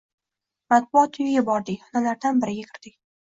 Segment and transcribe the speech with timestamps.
[0.73, 2.99] Matbuot uyiga bordik, xonalardan biriga kirdik.